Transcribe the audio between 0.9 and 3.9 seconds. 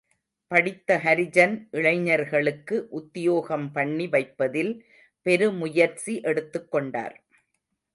ஹரிஜன் இளைஞர்களுக்கு உத்யோகம்